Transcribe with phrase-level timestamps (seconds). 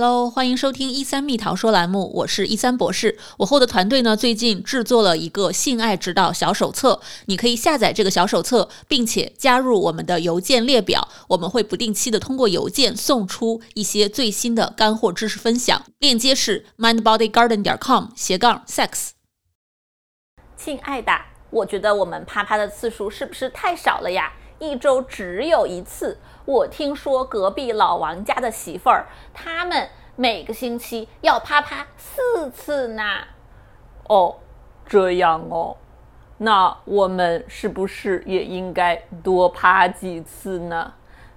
[0.00, 3.18] Hello，欢迎收听一三蜜桃说栏目，我是一三博士。
[3.38, 15.84] 我后的团队呢，最近制作了一个性爱指导小手册，你可以下载这个小手册，并且加入我们的邮件列表，我们会不定期的通过邮件送出一些最新的干货知识分享。
[15.98, 19.08] 链接是 mindbodygarden 点 com 斜杠 sex。
[20.56, 21.10] 亲爱的，
[21.50, 24.32] 我觉得我们啪啪的次数是不是太少了呀？
[24.58, 26.18] 一周只有一次。
[26.44, 33.02] 我听说隔壁老王家的媳妇儿，他们每个星期要啪啪四次呢。
[34.04, 34.36] 哦，
[34.86, 35.76] 这样哦，
[36.38, 40.94] 那我们是不是也应该多啪几次呢？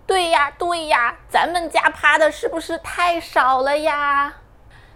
[0.07, 4.40] 对呀，对呀，咱们家趴的是不是太少了呀？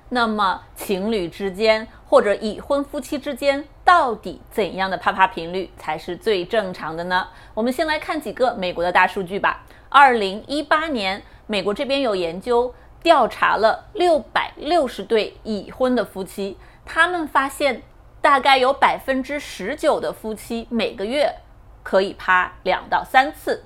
[0.10, 7.28] 那么情侣之间或者已婚夫妻之间，到底怎样的啪啪频率才是最正常的呢？
[7.54, 9.66] 我们先来看几个美国的大数据吧。
[9.90, 17.82] 二零一八年，美国这边有研究调查了六百六十对已婚的夫妻，他们发现
[18.22, 21.36] 大概有百分之十九的夫妻每个月
[21.84, 23.64] 可以啪两到三次，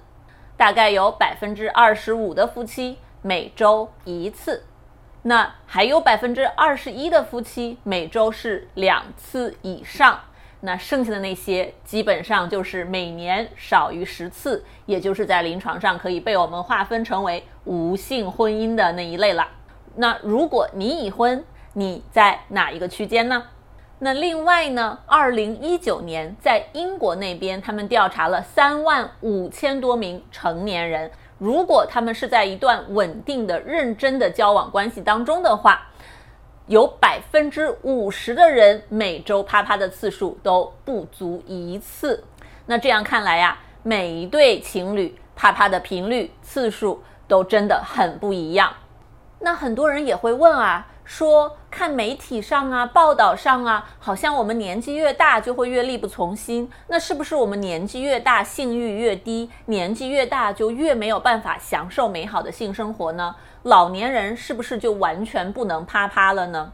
[0.55, 4.63] 大概有百分之二十五的夫妻每周一次，
[5.23, 10.19] 那还有百分之二十一的夫妻每周是两次以上。
[10.61, 19.47] 那剩下的那些基本上就是每年少于十次，也就是在临床上可以被我们划分成为无性婚姻的那一类了。
[19.95, 23.41] 那如果你已婚，你在哪一个区间呢？
[23.99, 31.09] 那另外呢，二零一九年在英国那边，他们调查了三万五千多名成年人，
[31.39, 35.87] 如果他们是在一段稳定的、认真的交往关系当中的话。
[36.67, 42.23] 有百分之五十的人每周啪啪的次数都不足一次，
[42.67, 48.71] 那这样看来呀，每一对情侣啪啪的频率次数都真的很不一样。
[49.39, 50.85] 那很多人也会问啊。
[51.09, 56.69] 说看媒体上啊，报道上啊，好像我们年纪越大就会越力不从心。
[56.87, 63.35] 那是不是我们年纪越大性欲越低，年纪越大就越没有办法享受美好的性生活呢？
[63.63, 66.71] 老年人是不是就完全不能啪啪了呢？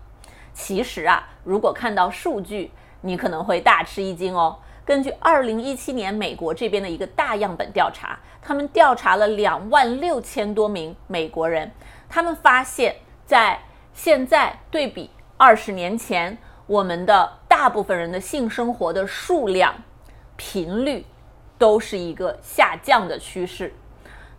[0.53, 4.57] 其实啊，如果看到数据，你可能会大吃一惊哦。
[4.83, 11.71] 根据二零一七年美国这边的一个大样本调查，他们调查了两万六千多名美国人，
[12.09, 13.61] 他们发现，在
[13.95, 19.73] 现在对比二十年前，我们的大部分人的性生活的数量、
[20.35, 21.05] 频率
[21.57, 23.73] 都是一个下降的趋势，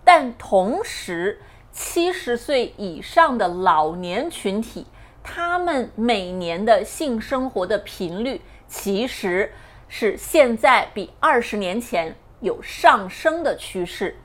[0.04, 1.40] 但同时，
[1.72, 4.86] 七十岁以上的老年群体，
[5.22, 9.54] 他们每年的性生活的频率其实
[9.88, 14.18] 是现在比二十年前有上升的趋势。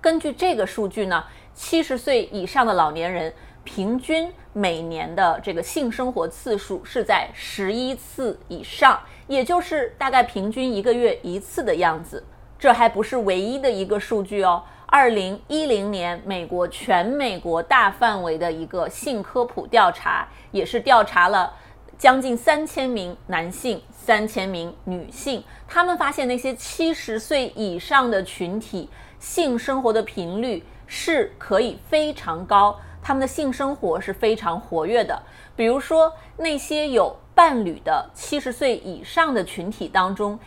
[0.00, 3.34] 根据这个数据呢，七十岁以上的老年人。
[3.64, 12.22] 平均每年的这个性生活次数是在十一次以上，也就是大概平均一个月一次的样子。
[12.58, 14.62] 这还不是唯一的一个数据哦。
[14.86, 21.52] 二零一零年，美国全美国大范围的一个性科普调查，也是调查了
[21.96, 28.88] 将近三千名男性、三千名女性，他们发现那些七十岁以上的群体
[29.18, 32.78] 性生活的频率是可以非常高。
[33.02, 35.20] 他们的性生活是非常活跃的，
[35.56, 40.38] 比如说那些有伴侣的七十岁以上的群体当中，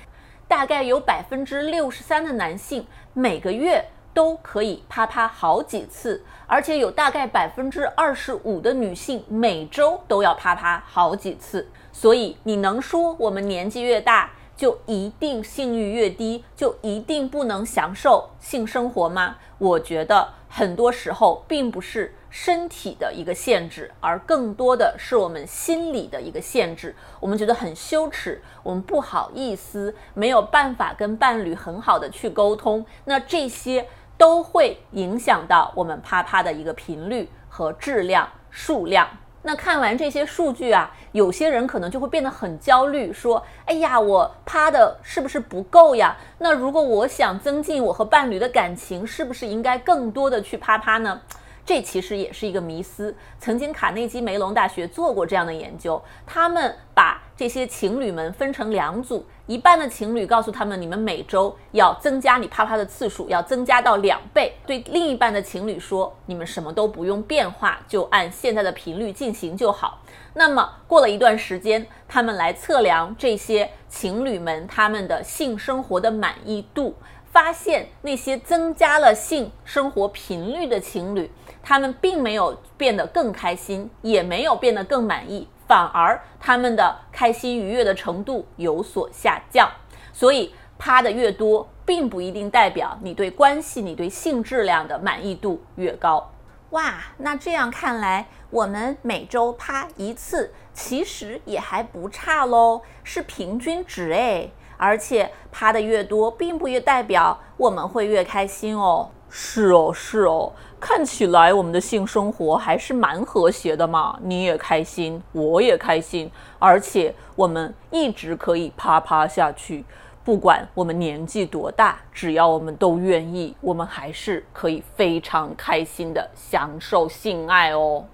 [0.48, 11.68] 大概有百分之六十三的男性每个月都可以啪啪好几次，而且有大概百分之二十五的女性每周都要啪啪好几次。
[11.92, 19.36] 所以你能说我们年纪越大就一定性欲越低，就一定不能享受性生活吗？
[19.58, 22.16] 我觉得很多时候并不是。
[22.38, 26.94] 身体的一个限制，而更多的是我们心理的一个限制。
[27.22, 32.86] 我们觉得很羞耻，我们不好意思，没有办法跟伴侣很好的去沟通。
[33.06, 33.88] 那这些
[34.18, 39.08] 都会影响到我们啪啪的一个频率和质量、数量。
[39.44, 46.18] 那看完这些数据啊，有些人可能就会变得很焦虑，说：“哎呀，我啪的是不是不够呀？
[46.40, 51.22] 那如果我想增进我和伴侣的感情，是不是应该更多的去啪啪呢？”
[51.66, 53.16] 这其实也是一个迷思。
[53.40, 70.00] 曾经卡内基梅隆大学做过这样的研究，他们把这些情侣们分成两组，一半的情侣告诉他们，你们每周要增加你啪啪的次数，要增加到两倍；对另一半的情侣说，你们什么都不用变化，就按现在的频率进行就好。
[70.36, 76.96] 那么过了一段时间，他们来测量这些情侣们他们的性生活的满意度。
[77.36, 81.30] 发现那些增加了性生活频率的情侣，
[81.62, 89.70] 他们并没有变得更开心，也没有变得更满意，反而他们的开心愉悦的程度有所下降。
[90.14, 96.32] 所以趴的越多，并不一定代表你对关系、你对性质量的满意度越高。
[96.70, 104.54] 哇，那这样看来，我们每周趴一次，其实也还不差喽，是平均值诶。
[104.78, 109.10] 而且趴的越多，并不越代表我们会越开心哦。
[109.30, 114.18] 是哦，是哦，看起来我们的性生活还是蛮和谐的嘛。
[114.22, 119.84] 你也开心，我也开心，而且我们一直可以趴趴下去，
[120.24, 128.06] 不管我们年纪多大，只要我们都愿意，我们还是可以非常开心的享受性爱哦。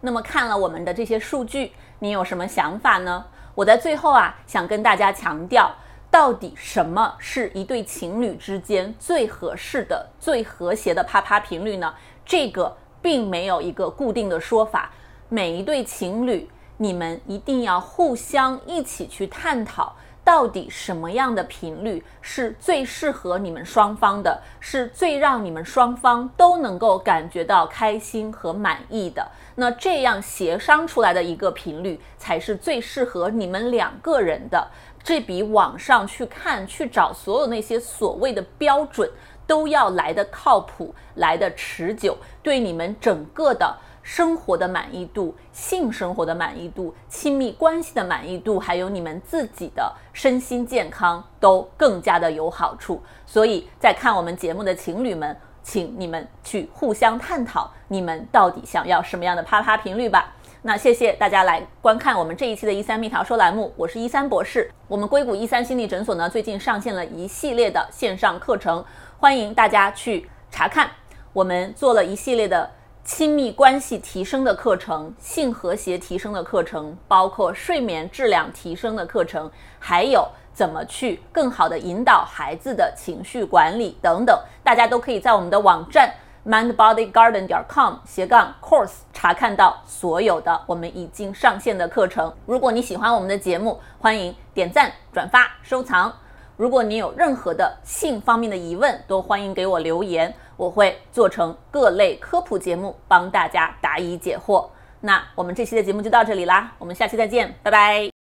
[0.00, 3.24] 那么看了我们的这些数据，你有什么想法呢？
[3.56, 5.74] 我在最后啊，想跟大家强调。
[6.10, 11.94] 到底什么是一对情侣之间最合适的、最和谐的啪啪频率呢？
[12.24, 14.90] 这个并没有一个固定的说法。
[15.28, 19.94] 每一对情侣，你们一定要互相一起去探讨，
[20.24, 29.30] 到底什么样的频率是最适合你们双方的，是最让你们双方都能够感觉到开心和满意的。
[29.56, 34.68] 那这样协商出来的一个频率，才是最适合你们两个人的。
[35.02, 39.10] 这比网上去看、去找所有那些所谓的标准
[39.46, 53.02] 都要来的靠谱、来的持久，对你们整个的生活的满意度、性生活的满意度、亲密关系的满意度，还有你们自己的身心健康都更加的有好处。
[53.26, 60.34] 所以，在看我们节目的情侣们，请你们去互相探讨，你们到底想要什么样的啪啪频率吧。
[60.62, 64.68] 那谢谢大家来观看我们这一期的“一三蜜桃说”栏目，我是一三博士。
[64.88, 68.84] 我们硅谷一三心理诊所呢，最近上线了一系列的线上课程，
[69.20, 70.90] 欢迎大家去查看。
[71.32, 72.68] 我们做了一系列的
[73.04, 86.12] 亲密关系提升的课程、性和谐提升的课程，包括睡眠质量提升的课程，还有怎么去更好的引导孩子的情绪管理等等，大家都可以在我们的网站。
[86.48, 92.32] Mindbodygarden 点 com 斜杠 course 查看到所有的我们已经上线的课程。
[92.46, 96.10] 如果你喜欢我们的节目，欢迎点赞、转发、收藏。
[96.56, 104.66] 如果你有任何的性方面的疑问，都欢迎给我留言，我会做成各类科普节目，帮大家答疑解惑。
[105.00, 108.17] 那我们这期的节目就到这里啦，我们下期再见，拜拜。